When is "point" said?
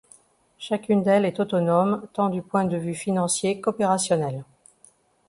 2.41-2.65